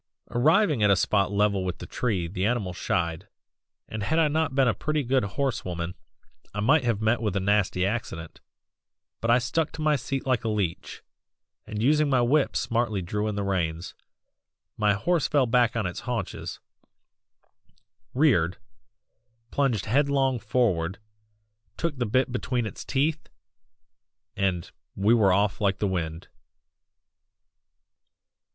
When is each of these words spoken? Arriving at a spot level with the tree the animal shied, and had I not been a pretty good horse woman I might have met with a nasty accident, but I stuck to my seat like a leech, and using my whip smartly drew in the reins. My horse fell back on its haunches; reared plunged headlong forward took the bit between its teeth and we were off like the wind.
Arriving 0.31 0.81
at 0.81 0.89
a 0.89 0.95
spot 0.95 1.31
level 1.31 1.63
with 1.63 1.77
the 1.77 1.85
tree 1.85 2.27
the 2.27 2.43
animal 2.43 2.73
shied, 2.73 3.27
and 3.87 4.01
had 4.01 4.17
I 4.17 4.29
not 4.29 4.55
been 4.55 4.67
a 4.67 4.73
pretty 4.73 5.03
good 5.03 5.23
horse 5.23 5.63
woman 5.63 5.93
I 6.55 6.59
might 6.59 6.83
have 6.83 7.03
met 7.03 7.21
with 7.21 7.35
a 7.35 7.39
nasty 7.39 7.85
accident, 7.85 8.41
but 9.19 9.29
I 9.29 9.37
stuck 9.37 9.71
to 9.73 9.81
my 9.83 9.95
seat 9.95 10.25
like 10.25 10.43
a 10.43 10.47
leech, 10.49 11.03
and 11.67 11.83
using 11.83 12.09
my 12.09 12.19
whip 12.19 12.55
smartly 12.55 13.03
drew 13.03 13.27
in 13.27 13.35
the 13.35 13.43
reins. 13.43 13.93
My 14.75 14.93
horse 14.93 15.27
fell 15.27 15.45
back 15.45 15.75
on 15.75 15.85
its 15.85 15.99
haunches; 15.99 16.59
reared 18.15 18.57
plunged 19.51 19.85
headlong 19.85 20.39
forward 20.39 20.97
took 21.77 21.95
the 21.99 22.07
bit 22.07 22.31
between 22.31 22.65
its 22.65 22.83
teeth 22.83 23.29
and 24.35 24.71
we 24.95 25.13
were 25.13 25.31
off 25.31 25.61
like 25.61 25.77
the 25.77 25.85
wind. 25.87 26.27